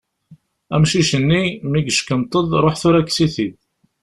Amcic-nni, 0.75 1.41
mi 1.71 1.79
yeckenṭeḍ, 1.85 2.47
ṛuḥ 2.63 2.75
tura 2.81 3.01
kkes-it-id. 3.07 3.55